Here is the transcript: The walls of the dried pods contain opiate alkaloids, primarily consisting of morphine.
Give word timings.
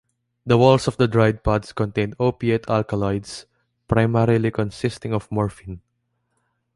The 0.47 0.57
walls 0.57 0.87
of 0.87 0.97
the 0.97 1.07
dried 1.07 1.43
pods 1.43 1.73
contain 1.73 2.15
opiate 2.19 2.67
alkaloids, 2.67 3.45
primarily 3.87 4.49
consisting 4.49 5.13
of 5.13 5.31
morphine. 5.31 5.81